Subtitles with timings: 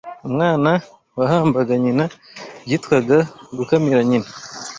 [0.27, 0.71] Umwana
[1.17, 2.05] wahambaga nyina
[2.65, 3.17] byitwaga
[3.57, 4.27] gukamira nyina